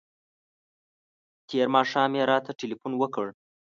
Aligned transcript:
تېر 1.49 1.67
ماښام 1.75 2.11
یې 2.17 2.23
راته 2.31 2.51
تلیفون 2.61 2.93
وکړ. 2.97 3.25